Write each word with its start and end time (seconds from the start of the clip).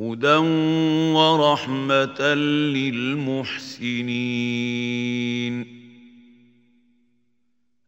هدى 0.00 0.36
ورحمة 1.14 2.34
للمحسنين 2.74 4.20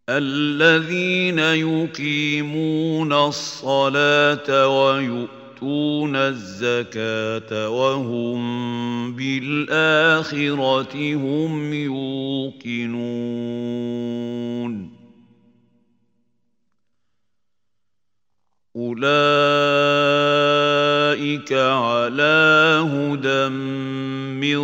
الذين 0.08 1.38
يقيمون 1.38 3.12
الصلاة 3.12 4.68
ويؤتون 4.68 6.16
الزكاة 6.16 7.68
وهم 7.68 8.42
بالآخرة 9.16 11.14
هم 11.14 11.72
يوقنون 11.74 13.32
أولئك 18.82 19.02
على 21.52 22.34
هدى 22.92 23.48
من 24.42 24.58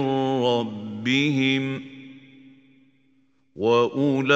ربهم 0.44 1.82
وأولئك 3.56 4.30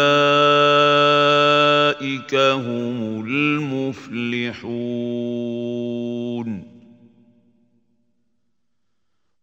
هم 2.34 3.24
المفلحون 3.26 4.72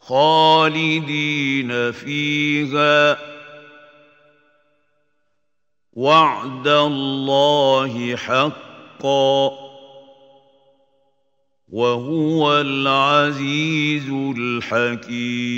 خالدين 0.00 1.92
فيها 1.92 3.18
وعد 5.92 6.68
الله 6.68 8.16
حقا 8.16 9.67
وهو 11.70 12.60
العزيز 12.60 14.10
الحكيم. 14.36 15.48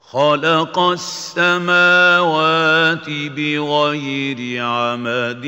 خلق 0.00 0.78
السماوات 0.78 2.30
بغير 3.10 4.64
عمد 4.64 5.46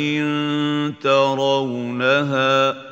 ترونها 1.02 2.91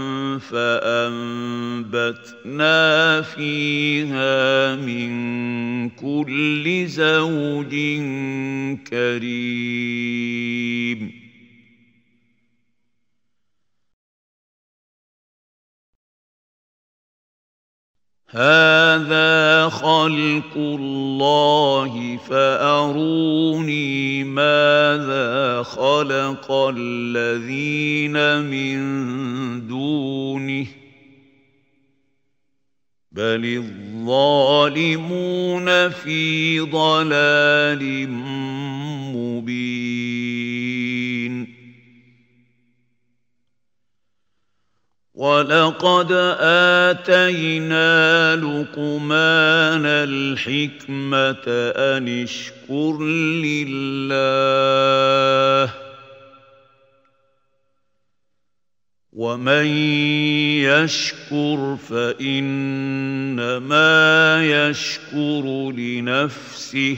فأنبتنا 0.51 2.31
فيها 3.21 4.75
من 4.75 5.09
كل 5.89 6.85
زوج 6.87 7.75
كريم. 8.89 10.11
هذا 18.31 19.69
خلق 19.69 20.55
الله 20.55 22.17
فأروني 22.17 24.23
ماذا 24.23 25.63
خلق 25.63 26.51
الذين 26.77 28.41
من 28.41 28.77
دونه 29.67 30.65
بل 33.11 33.63
الظالمون 34.05 35.89
في 35.89 36.59
ضلال 36.59 38.09
مبين 39.15 40.50
ولقد 45.21 46.11
آتينا 46.89 48.35
لقمان 48.35 49.85
الحكمة 49.85 51.45
أن 51.77 52.23
اشكر 52.23 53.03
لله 53.45 54.53
ومن 59.13 59.65
يشكر 60.65 61.77
فإنما 61.89 62.79
يشكر 64.45 65.71
لنفسه 65.71 66.97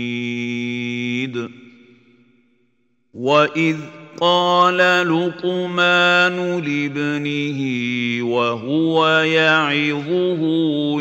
وإذ 3.13 3.77
قال 4.19 4.77
لقمان 4.77 6.59
لابنه 6.59 7.59
وهو 8.25 9.09
يعظه 9.19 10.41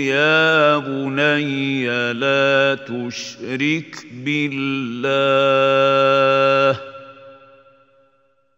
يا 0.00 0.78
بني 0.78 2.12
لا 2.12 2.74
تشرك 2.74 4.06
بالله. 4.24 5.60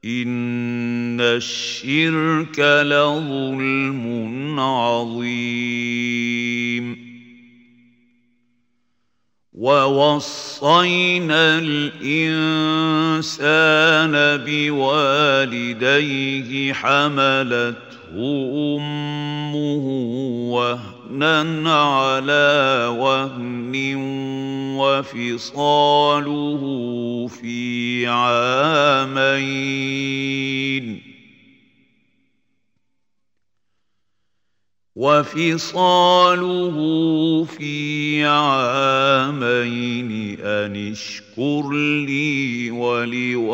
ان 0.04 1.20
الشرك 1.20 2.58
لظلم 2.58 4.60
عظيم. 4.60 6.32
ووصينا 9.52 11.58
الانسان 11.58 12.04
بوالديه 14.46 15.92
حملته 16.72 17.76
امه 18.78 19.84
وهنا 21.12 21.82
على 21.82 22.86
وهن 22.98 23.72
وفصاله 24.80 26.62
في 27.28 28.06
عامين. 28.06 29.42
وفصاله 34.96 36.76
في 37.44 38.24
عامين 38.24 40.10
أن 40.40 40.92
اشكر 40.92 41.72
لي 42.06 42.70
ولوالديك 42.70 43.44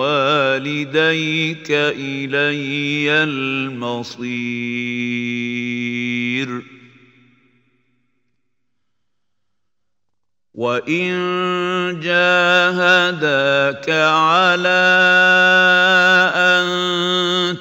إلي 1.70 3.10
المصير. 3.24 4.38
وان 10.58 12.00
جاهداك 12.02 13.90
على 13.90 14.90
ان 16.34 16.66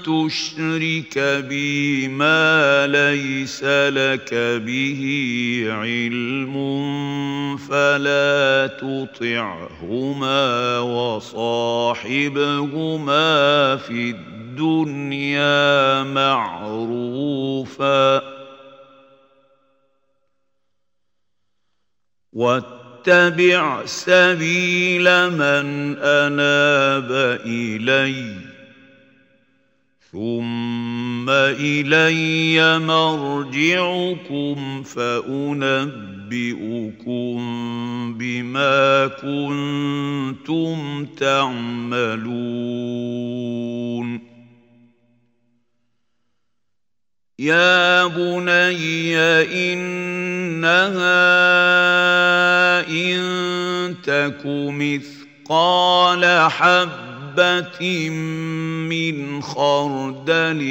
تشرك 0.02 1.20
بي 1.50 2.08
ما 2.08 2.88
ليس 2.88 3.64
لك 3.94 4.34
به 4.66 5.02
علم 5.70 6.58
فلا 7.58 8.68
تطعهما 8.82 10.80
وصاحبهما 10.80 12.16
في 13.78 14.10
الدنيا 14.10 16.04
معروفا 16.04 17.58
واتبع 23.08 23.86
سبيل 23.86 25.04
من 25.30 25.98
أناب 25.98 27.40
اليّ 27.46 28.34
ثم 30.12 31.30
إلي 31.30 32.80
مرجعكم 32.80 34.58
فأنبئكم 34.84 35.88
بما 38.18 39.08
كنتم 39.08 41.06
تعملون. 41.06 42.28
يا 47.40 48.08
بني 48.08 49.18
انها 49.18 50.88
ان 52.90 53.96
تك 54.04 54.42
مثقال 54.46 56.26
حب 56.52 57.08
حبة 57.38 58.10
من 58.90 59.42
خردل 59.42 60.62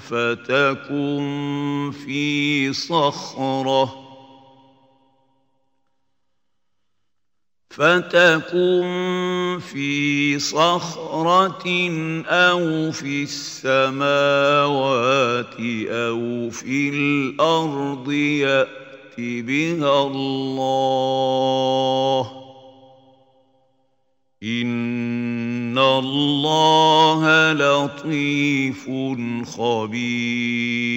فتكن 0.00 1.92
في 2.04 2.72
صخرة 2.72 4.03
فتكن 7.76 9.58
في 9.72 10.38
صخرة 10.38 11.66
أو 12.26 12.92
في 12.92 13.22
السماوات 13.22 14.74
أو 15.90 16.50
في 16.50 16.88
الأرض 16.88 18.12
يأت 18.12 19.16
بها 19.18 20.06
الله. 20.06 20.84
إن 24.42 25.78
الله 25.78 27.52
لطيف 27.52 28.90
خبير. 29.56 30.94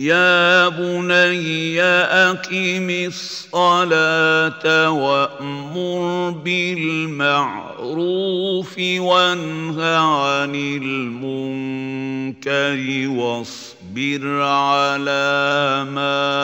يا 0.00 0.68
بني 0.68 1.82
أقم 1.82 2.90
الصلاة 2.90 4.90
وأمر 4.90 6.30
بالمعروف 6.44 8.78
وانه 8.78 9.84
عن 9.84 10.54
المنكر 10.82 12.78
واصبر 13.08 14.42
على 14.42 15.86
ما 15.92 16.36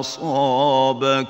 أصابك 0.00 1.26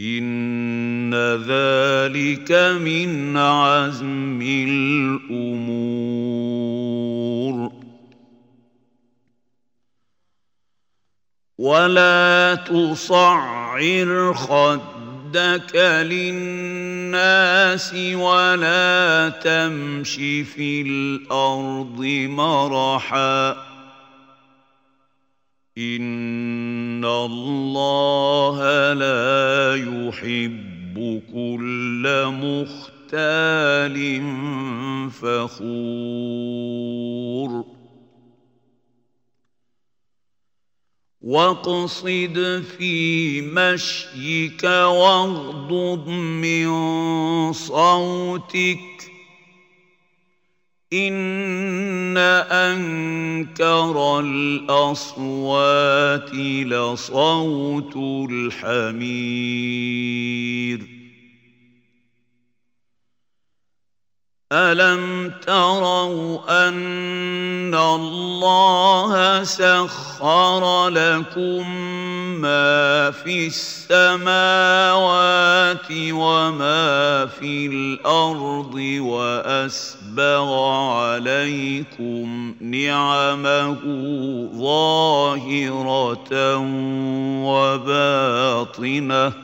إن 0.00 1.14
ذلك 1.34 2.52
من 2.80 3.36
عزم 3.36 4.42
الأمور 4.42 6.53
ولا 11.64 12.60
تصعر 12.68 14.34
خدك 14.34 15.76
للناس 16.04 17.94
ولا 18.14 19.28
تمش 19.28 20.14
في 20.54 20.82
الأرض 20.82 22.00
مرحا 22.28 23.50
إن 25.78 27.04
الله 27.04 28.92
لا 28.92 29.74
يحب 29.76 31.22
كل 31.32 32.24
مختال 32.44 33.96
فخور 35.10 36.44
واقصد 41.24 42.64
في 42.78 43.40
مشيك 43.40 44.64
واغضض 44.64 46.08
من 46.08 46.68
صوتك 47.52 48.78
إن 50.92 52.16
أنكر 52.52 54.20
الأصوات 54.20 55.54
لصوت 56.34 57.96
الحمير 58.30 59.34
ألم 64.54 65.32
تروا 65.46 66.38
أن 66.68 67.74
الله 67.74 69.44
سخر 69.44 70.88
لكم 70.88 71.70
ما 72.40 73.10
في 73.10 73.46
السماوات 73.46 74.30
وما 75.90 77.26
في 77.26 77.66
الأرض 77.66 78.74
وأسبغ 79.00 80.68
عليكم 80.92 82.54
نعمه 82.60 83.78
ظاهرة 84.54 86.56
وباطنة 87.44 89.43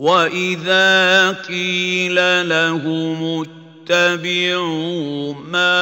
واذا 0.00 1.30
قيل 1.30 2.48
لهم 2.48 3.44
اتبعوا 3.90 5.34
ما 5.34 5.80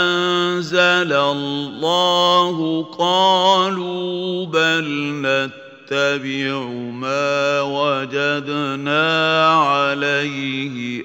انزل 0.00 1.12
الله 1.12 2.82
قالوا 2.98 4.46
بل 4.46 4.84
نتبع 5.20 6.58
ما 6.92 7.60
وجدنا 7.60 9.46
عليه 9.54 11.02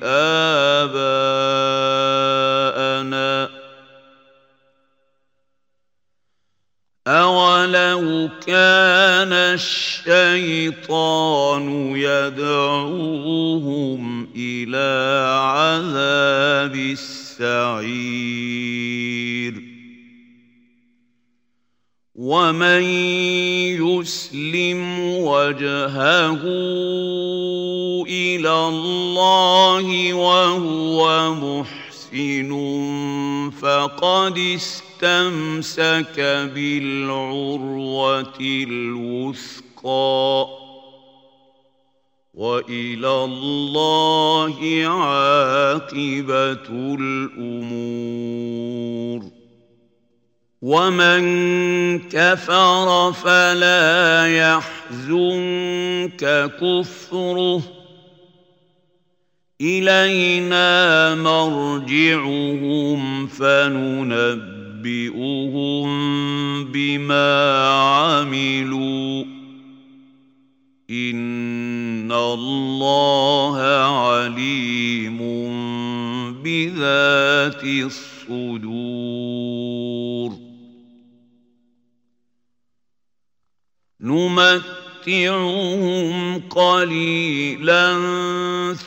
اباءنا 0.83 1.05
أولو 7.07 8.29
كان 8.47 9.33
الشيطان 9.53 10.85
يدعوهم 11.95 13.47
إلى 14.35 15.21
عذاب 15.37 16.75
السعير 16.75 18.15
ومن 22.15 22.83
يسلم 23.85 24.99
وجهه 24.99 26.41
إلى 28.09 28.51
الله 28.67 30.13
وهو 30.13 31.33
محسن 31.35 31.84
فقد 33.51 34.37
استمسك 34.37 36.19
بالعروة 36.55 38.39
الوثقى 38.39 39.65
وإلى 42.33 43.23
الله 43.23 44.85
عاقبة 44.87 46.67
الأمور 46.99 48.15
ومن 50.61 51.23
كفر 52.09 53.13
فلا 53.13 54.27
يحزنك 54.37 56.23
كفره 56.59 57.61
إلينا 59.61 61.15
مرجعهم 61.15 63.27
فننبئ 63.27 64.55
ينبئهم 64.85 66.71
بما 66.71 67.67
عملوا. 67.67 69.25
إن 70.89 72.11
الله 72.11 73.57
عليم 73.59 75.19
بذات 76.43 77.63
الصدور. 77.63 78.85
نمتعهم 85.07 86.41
قليلا 86.49 87.93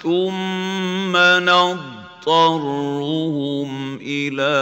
ثم 0.03 1.17
نضر 1.17 1.99
يضطرهم 2.29 3.99
إلى 4.03 4.55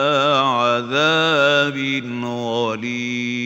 عذاب 0.46 1.76
غليظ. 2.25 3.46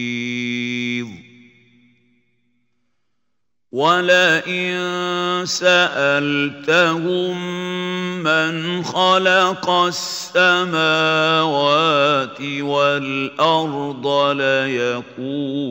ولئن 3.73 5.47
سألتهم 5.47 7.37
من 8.23 8.85
خلق 8.85 9.71
السماوات 9.71 11.21
والأرض 12.61 14.07
ليقولن 14.37 15.71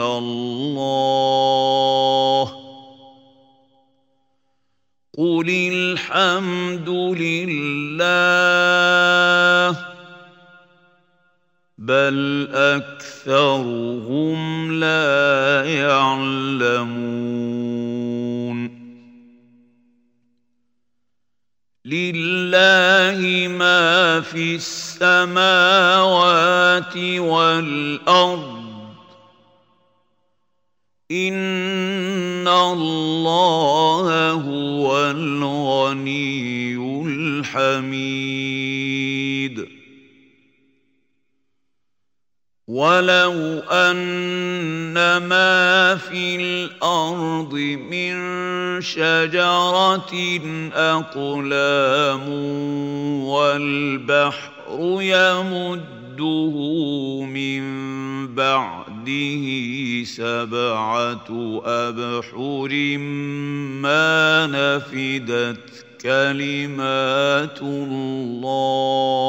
الله 0.00 1.00
قل 5.18 5.48
الحمد 5.72 6.88
لله 7.18 8.20
بل 11.78 12.48
اكثرهم 12.52 14.39
لله 21.92 23.48
ما 23.48 24.20
في 24.20 24.54
السماوات 24.54 25.36
والأرض. 26.96 28.60
إن 31.10 32.48
الله 32.48 34.30
هو 34.30 35.10
الغني 35.10 36.76
الحميد. 37.06 38.69
ولو 42.70 43.62
ان 43.70 44.94
ما 45.26 45.96
في 45.96 46.36
الأرض 46.36 47.54
من 47.90 48.14
شجره 48.80 50.10
اقلام 50.74 52.28
والبحر 53.26 54.50
يمده 55.02 56.56
من 57.26 57.64
بعده 58.34 59.44
سبعه 60.04 61.60
ابحر 61.64 62.98
ما 63.82 64.46
نفدت 64.46 65.84
كلمات 66.02 67.62
الله 67.62 69.20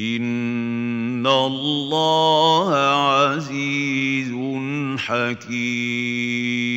ان 0.00 1.26
الله 1.26 2.74
عزيز 2.74 4.32
حكيم 4.98 6.70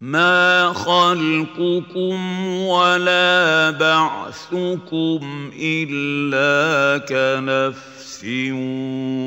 ما 0.00 0.72
خلقكم 0.72 2.46
ولا 2.46 3.70
بعثكم 3.70 5.50
الا 5.60 6.98
كنفس 6.98 8.24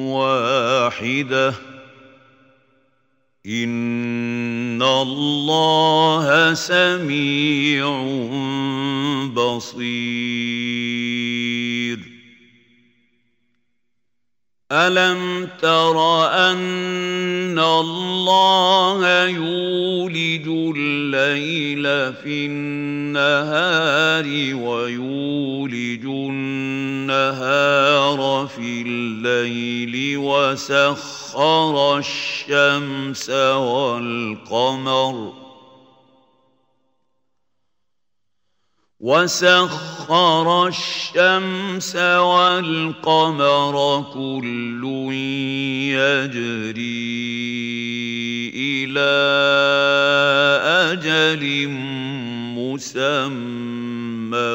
واحدة 0.08 1.54
ان 3.46 4.82
الله 4.82 6.54
سميع 6.54 7.84
بصير 9.36 10.64
الم 14.74 15.50
تر 15.62 16.26
ان 16.34 17.60
الله 17.60 19.26
يولج 19.26 20.48
الليل 20.78 21.84
في 22.14 22.46
النهار 22.46 24.26
ويولج 24.56 26.06
النهار 26.06 27.70
في 28.56 28.82
الليل 28.82 30.18
وسخر 30.18 31.98
الشمس 31.98 33.30
والقمر 33.30 35.43
وسخر 39.04 40.48
الشمس 40.68 41.96
والقمر 41.96 43.76
كل 44.14 44.84
يجري 45.92 47.04
إلى 48.56 49.14
أجل 50.96 51.44
مسمى 52.56 54.54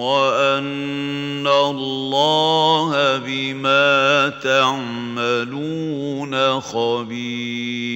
وأن 0.00 1.46
الله 1.46 3.16
بما 3.18 4.28
تعملون 4.42 6.34
خبير. 6.60 7.92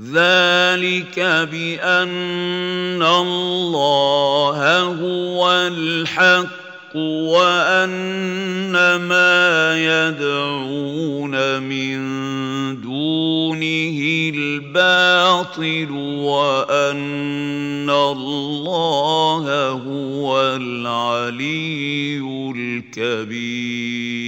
ذلك 0.00 1.18
بأن 1.50 3.02
الله 3.02 4.82
هو 4.82 5.50
الحق 5.50 6.96
وأن 6.96 8.72
ما 8.96 9.74
يدعون 9.76 11.62
من 11.62 11.98
دونه 12.80 13.98
الباطل 14.34 15.90
وأن 16.22 17.90
الله 17.90 19.70
هو 19.70 20.40
العلي 20.56 22.18
الكبير. 22.56 24.27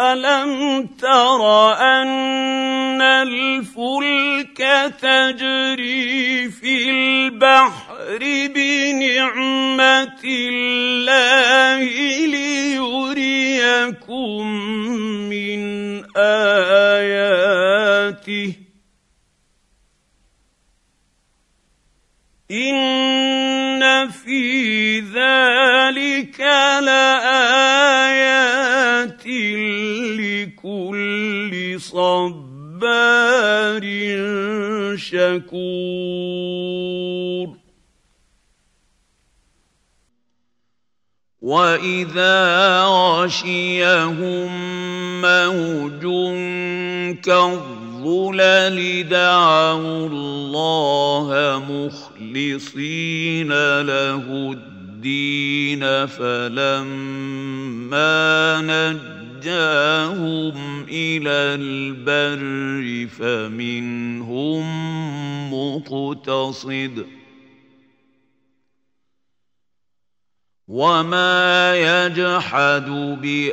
الم 0.00 0.86
تر 0.98 1.72
ان 1.72 3.02
الفلك 3.02 4.58
تجري 5.00 6.50
في 6.50 6.90
البحر 6.90 8.18
بنعمه 8.54 10.24
الله 10.24 11.82
ليريكم 12.26 13.66
من 15.30 15.62
اياته 16.16 17.74
ان 22.50 24.10
في 24.10 25.00
ذلك 25.00 26.40
لايات 26.80 28.03
لكل 30.44 31.80
صبار 31.80 33.84
شكور. 34.96 36.54
واذا 41.44 42.84
غشيهم 42.84 44.50
موج 45.20 46.02
كالظلل 47.20 49.08
دعوا 49.08 50.06
الله 50.06 51.62
مخلصين 51.68 53.48
له 53.80 54.52
الدين 54.52 56.06
فلما 56.06 57.54
نجاهم 59.44 60.86
إلى 60.88 61.60
البر 61.60 63.08
فمنهم 63.08 64.64
مقتصد 65.52 67.06
وما 70.68 71.74
يجحد 71.76 72.88
باياتنا 73.20 73.44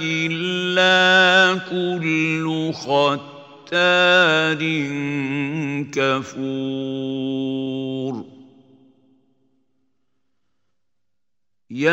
الا 0.00 1.58
كل 1.70 2.72
ختار 2.74 4.60
كفور 5.92 7.16
يا 11.76 11.92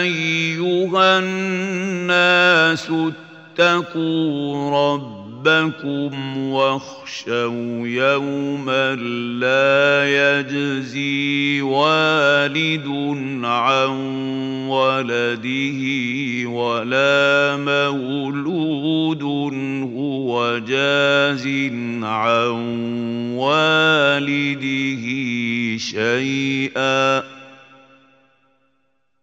ايها 0.00 1.18
الناس 1.18 2.88
اتقوا 3.58 4.70
ربكم 4.70 6.38
واخشوا 6.38 7.86
يوما 7.86 8.94
لا 9.40 10.04
يجزي 10.08 11.62
والد 11.62 12.86
عن 13.44 13.90
ولده 14.68 15.80
ولا 16.48 17.56
مولود 17.56 19.22
هو 19.94 20.58
جاز 20.58 21.46
عن 22.02 22.54
والده 23.36 25.06
شيئا 25.78 27.31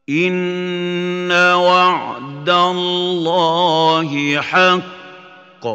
ان 0.10 1.32
وعد 1.32 2.50
الله 2.50 4.41
حق 4.41 5.67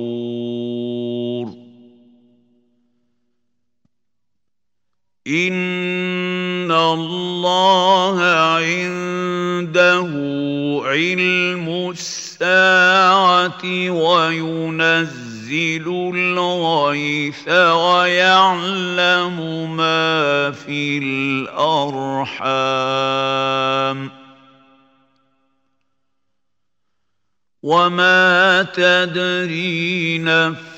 ان 5.28 6.72
الله 6.72 8.22
عنده 8.56 10.08
علم 10.84 11.90
الساعة 11.90 13.64
وينزل 13.90 15.86
الغيث 16.14 17.48
ويعلم 17.48 19.36
ما 19.76 20.50
في 20.50 20.98
الارحام 20.98 22.58
وما 27.62 28.62
تدري 28.62 30.18
نفس 30.18 30.77